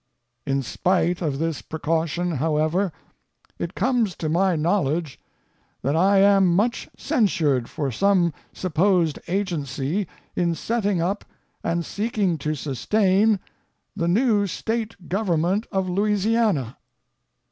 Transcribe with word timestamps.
In 0.47 0.63
spite 0.63 1.21
of 1.21 1.37
this 1.37 1.61
precaution, 1.61 2.31
however, 2.31 2.91
it 3.59 3.75
comes 3.75 4.15
to 4.15 4.29
my 4.29 4.55
knowledge 4.55 5.19
that 5.83 5.95
I 5.95 6.17
am 6.17 6.55
much 6.55 6.89
censured 6.97 7.69
for 7.69 7.91
some 7.91 8.33
supposed 8.51 9.19
agency 9.27 10.07
in 10.35 10.55
setting 10.55 11.01
up, 11.01 11.23
and 11.63 11.85
seeking 11.85 12.39
to 12.39 12.55
sustain, 12.55 13.39
the 13.95 14.07
new 14.07 14.47
State 14.47 15.07
government 15.07 15.67
of 15.71 15.87
Louisiana. 15.87 16.77